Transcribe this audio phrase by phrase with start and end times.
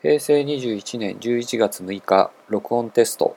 [0.00, 3.36] 平成21年11月6日録音テスト。